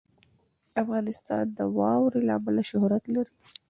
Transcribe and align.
افغانستان 0.83 1.45
د 1.57 1.59
واوره 1.77 2.19
له 2.27 2.33
امله 2.39 2.63
شهرت 2.71 3.03
لري. 3.15 3.33